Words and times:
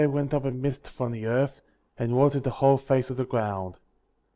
But 0.01 0.07
there 0.07 0.15
went 0.15 0.33
up 0.33 0.45
a 0.45 0.49
mist 0.49 0.89
from 0.89 1.11
the 1.11 1.27
earth, 1.27 1.61
and 1.95 2.15
watered 2.15 2.41
the 2.41 2.49
whole 2.57 2.79
face 2.79 3.11
of 3.11 3.17
the 3.17 3.23
ground. 3.23 3.77